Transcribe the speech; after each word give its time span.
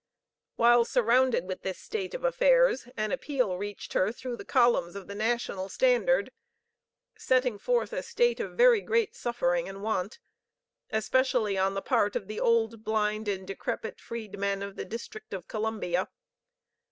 While 0.55 0.83
surrounded 0.83 1.45
with 1.45 1.61
this 1.61 1.77
state 1.77 2.15
of 2.15 2.23
affairs, 2.23 2.87
an 2.97 3.11
appeal 3.11 3.55
reached 3.59 3.93
her 3.93 4.11
through 4.11 4.35
the 4.37 4.43
columns 4.43 4.95
of 4.95 5.05
the 5.05 5.13
National 5.13 5.69
Standard, 5.69 6.31
setting 7.19 7.59
forth 7.59 7.93
a 7.93 8.01
state 8.01 8.39
of 8.39 8.57
very 8.57 8.81
great 8.81 9.13
suffering 9.15 9.69
and 9.69 9.83
want, 9.83 10.17
especially 10.89 11.55
on 11.55 11.75
the 11.75 11.83
part 11.83 12.15
of 12.15 12.27
the 12.27 12.39
old, 12.39 12.83
blind 12.83 13.27
and 13.27 13.45
decrepit 13.45 13.99
Freedmen 13.99 14.63
of 14.63 14.75
the 14.75 14.85
District 14.85 15.35
of 15.35 15.47
Columbia. 15.47 16.07